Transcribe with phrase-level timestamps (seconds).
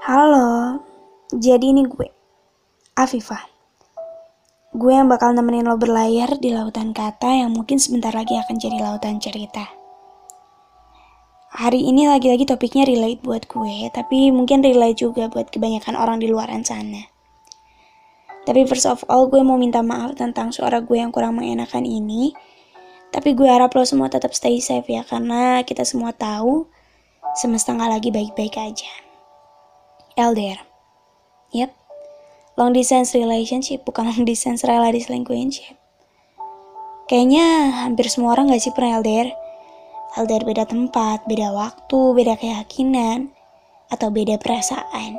[0.00, 0.80] Halo,
[1.28, 2.08] jadi ini gue,
[2.96, 3.44] Afifah.
[4.72, 8.80] Gue yang bakal nemenin lo berlayar di lautan kata yang mungkin sebentar lagi akan jadi
[8.80, 9.68] lautan cerita.
[11.52, 16.32] Hari ini lagi-lagi topiknya relate buat gue, tapi mungkin relate juga buat kebanyakan orang di
[16.32, 17.04] luaran sana.
[18.48, 22.32] Tapi first of all, gue mau minta maaf tentang suara gue yang kurang mengenakan ini.
[23.12, 26.64] Tapi gue harap lo semua tetap stay safe ya, karena kita semua tahu
[27.36, 29.09] semesta nggak lagi baik-baik aja.
[30.20, 30.60] LDR.
[31.56, 31.72] Yep,
[32.60, 35.80] long distance relationship bukan long distance rela diselingkuhin ship.
[37.08, 39.34] Kayaknya hampir semua orang gak sih pernah LDR?
[40.14, 43.34] LDR beda tempat, beda waktu, beda keyakinan,
[43.90, 45.18] atau beda perasaan.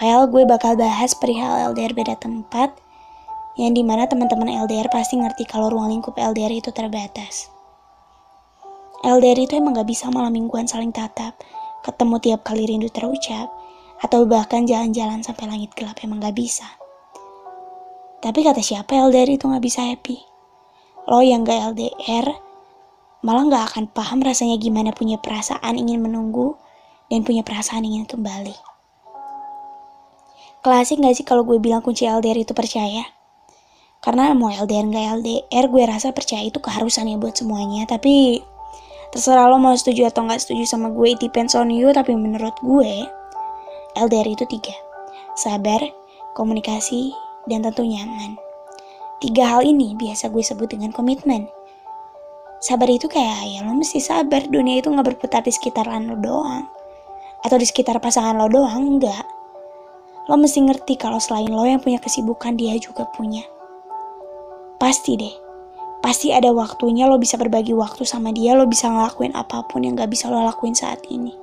[0.00, 2.72] Well, gue bakal bahas perihal LDR beda tempat,
[3.60, 7.52] yang di mana teman-teman LDR pasti ngerti kalau ruang lingkup LDR itu terbatas.
[9.04, 11.36] LDR itu emang gak bisa malam mingguan saling tatap,
[11.84, 13.52] ketemu tiap kali rindu terucap,
[14.02, 16.66] atau bahkan jalan-jalan sampai langit gelap emang gak bisa.
[18.22, 20.18] Tapi kata siapa LDR itu gak bisa happy?
[21.06, 22.26] Lo yang gak LDR,
[23.22, 26.58] malah gak akan paham rasanya gimana punya perasaan ingin menunggu
[27.06, 28.54] dan punya perasaan ingin kembali.
[30.62, 33.02] Klasik gak sih kalau gue bilang kunci LDR itu percaya?
[34.02, 37.86] Karena mau LDR nggak LDR, gue rasa percaya itu keharusan ya buat semuanya.
[37.86, 38.42] Tapi
[39.14, 41.94] terserah lo mau setuju atau nggak setuju sama gue, it depends on you.
[41.94, 43.06] Tapi menurut gue,
[43.92, 44.72] LDR itu tiga.
[45.36, 45.80] Sabar,
[46.32, 47.12] komunikasi,
[47.48, 48.38] dan tentu nyaman.
[49.22, 51.46] Tiga hal ini biasa gue sebut dengan komitmen.
[52.62, 56.66] Sabar itu kayak ya lo mesti sabar, dunia itu nggak berputar di sekitaran lo doang.
[57.42, 59.26] Atau di sekitar pasangan lo doang, enggak.
[60.30, 63.42] Lo mesti ngerti kalau selain lo yang punya kesibukan, dia juga punya.
[64.78, 65.34] Pasti deh,
[65.98, 69.98] pasti ada waktunya lo bisa berbagi waktu sama dia, lo bisa ngelakuin apa pun yang
[69.98, 71.34] gak bisa lo lakuin saat ini.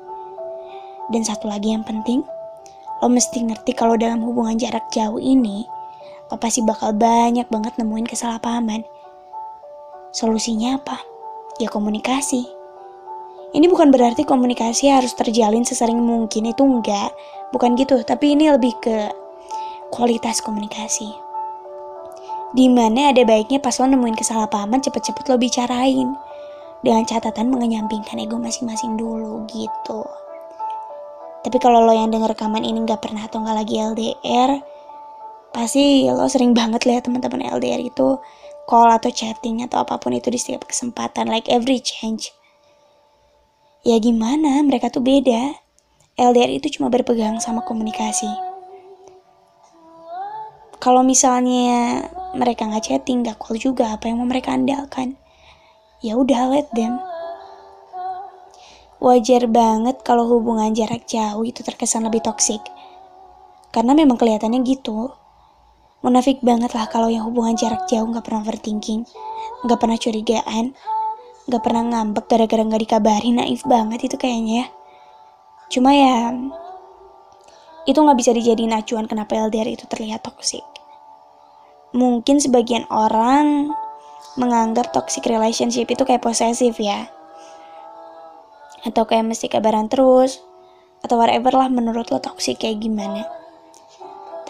[1.11, 2.23] Dan satu lagi yang penting,
[3.00, 5.64] lo mesti ngerti kalau dalam hubungan jarak jauh ini,
[6.27, 8.83] lo pasti bakal banyak banget nemuin kesalahpahaman.
[10.11, 10.99] Solusinya apa?
[11.61, 12.59] Ya komunikasi.
[13.49, 17.09] Ini bukan berarti komunikasi harus terjalin sesering mungkin, itu enggak.
[17.49, 19.09] Bukan gitu, tapi ini lebih ke
[19.89, 21.09] kualitas komunikasi
[22.54, 26.14] Di mana ada baiknya pas lo nemuin kesalahpahaman cepet-cepet lo bicarain.
[26.86, 30.02] Dengan catatan mengenyampingkan ego masing-masing dulu gitu.
[31.39, 34.60] Tapi kalau lo yang denger rekaman ini gak pernah atau gak lagi LDR,
[35.55, 38.20] pasti lo sering banget lihat teman-teman LDR itu
[38.70, 42.30] call atau chatting atau apa pun itu di setiap kesempatan, like every change.
[43.82, 45.55] Ya gimana, mereka tuh beda.
[46.20, 48.27] LDR itu cuma berpegang sama komunikasi.
[50.80, 55.16] Kalau misalnya mereka nggak chatting, nggak call juga, apa yang mau mereka andalkan?
[56.04, 57.00] Ya udah, let them.
[58.99, 62.60] Wajar banget kalau hubungan jarak jauh itu terkesan lebih toksik.
[63.71, 65.11] Karena memang kelihatannya gitu.
[66.04, 69.04] Munafik banget lah kalau yang hubungan jarak jauh nggak pernah overthinking,
[69.67, 70.65] nggak pernah curigaan,
[71.48, 74.65] nggak pernah ngambek gara-gara nggak dikabarin, naif banget itu kayaknya ya.
[75.67, 76.32] Cuma ya,
[77.83, 80.64] itu nggak bisa dijadiin acuan kenapa LDR itu terlihat toksik
[81.93, 83.73] mungkin sebagian orang
[84.38, 87.09] menganggap toxic relationship itu kayak posesif ya.
[88.86, 90.40] Atau kayak mesti kabaran terus.
[91.00, 93.23] Atau whatever lah menurut lo toxic kayak gimana.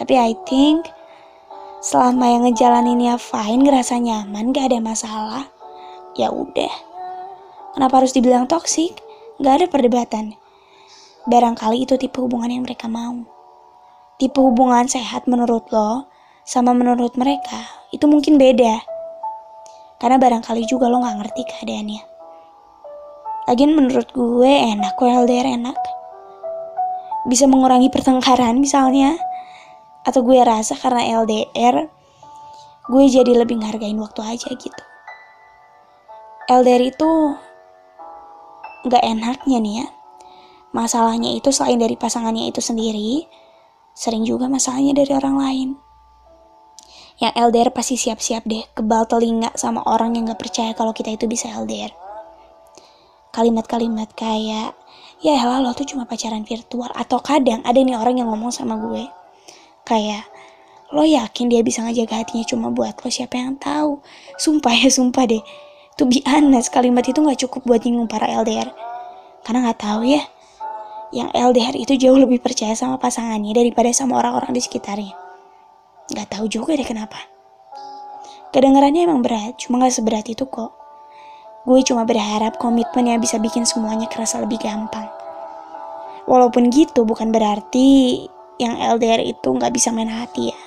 [0.00, 0.88] Tapi I think
[1.84, 5.44] selama yang ngejalaninnya fine, ngerasa nyaman, gak ada masalah,
[6.16, 6.72] ya udah.
[7.76, 8.96] Kenapa harus dibilang toxic?
[9.40, 10.36] Gak ada perdebatan.
[11.28, 13.22] Barangkali itu tipe hubungan yang mereka mau.
[14.20, 16.10] Tipe hubungan sehat menurut lo
[16.44, 17.60] sama menurut mereka
[17.94, 18.82] itu mungkin beda.
[20.00, 22.09] Karena barangkali juga lo gak ngerti keadaannya.
[23.50, 25.74] Lagian menurut gue enak kok LDR enak.
[27.26, 29.18] Bisa mengurangi pertengkaran misalnya.
[30.06, 31.90] Atau gue rasa karena LDR,
[32.86, 34.82] gue jadi lebih ngehargain waktu aja gitu.
[36.46, 37.10] LDR itu
[38.86, 39.86] gak enaknya nih ya.
[40.70, 43.26] Masalahnya itu selain dari pasangannya itu sendiri,
[43.98, 45.68] sering juga masalahnya dari orang lain.
[47.18, 51.26] Yang LDR pasti siap-siap deh kebal telinga sama orang yang gak percaya kalau kita itu
[51.26, 52.09] bisa LDR.
[53.30, 54.74] Kalimat-kalimat kayak,
[55.22, 56.90] ya elah lo tuh cuma pacaran virtual.
[56.98, 59.06] Atau kadang ada nih orang yang ngomong sama gue.
[59.86, 60.26] Kayak,
[60.90, 64.02] lo yakin dia bisa ngejaga hatinya cuma buat lo siapa yang tahu.
[64.34, 65.42] Sumpah ya, sumpah deh.
[65.94, 66.24] Tuh be
[66.72, 68.74] kalimat itu gak cukup buat nyinggung para LDR.
[69.46, 70.26] Karena gak tahu ya,
[71.10, 75.14] yang LDR itu jauh lebih percaya sama pasangannya daripada sama orang-orang di sekitarnya.
[76.10, 77.18] Gak tahu juga deh kenapa.
[78.50, 80.79] Kedengarannya emang berat, cuma gak seberat itu kok.
[81.68, 85.06] Gue cuma berharap komitmen yang bisa bikin semuanya kerasa lebih gampang.
[86.24, 88.24] Walaupun gitu bukan berarti
[88.56, 90.58] yang LDR itu nggak bisa main hati ya.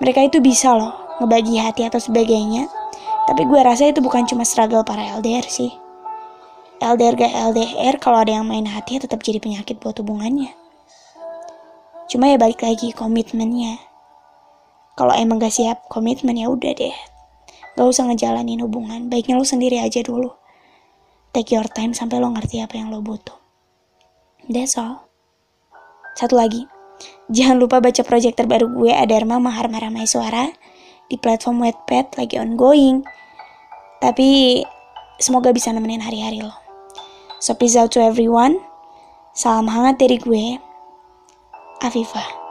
[0.00, 2.70] Mereka itu bisa loh ngebagi hati atau sebagainya.
[3.28, 5.68] Tapi gue rasa itu bukan cuma struggle para LDR sih.
[6.78, 10.54] LDR gak LDR kalau ada yang main hati ya tetap jadi penyakit buat hubungannya.
[12.06, 13.82] Cuma ya balik lagi komitmennya.
[14.94, 16.94] Kalau emang gak siap komitmen ya udah deh.
[17.78, 19.06] Gak usah ngejalanin hubungan.
[19.06, 20.34] Baiknya lo sendiri aja dulu.
[21.30, 23.38] Take your time sampai lo ngerti apa yang lo butuh.
[24.50, 25.06] That's all.
[26.18, 26.66] Satu lagi.
[27.30, 28.90] Jangan lupa baca project terbaru gue
[29.38, 30.50] Mahar Maramai Suara
[31.06, 33.06] di platform Wattpad lagi ongoing.
[34.02, 34.58] Tapi
[35.22, 36.50] semoga bisa nemenin hari-hari lo.
[37.38, 38.58] So peace out to everyone.
[39.38, 40.58] Salam hangat dari gue,
[41.78, 42.47] Afifah.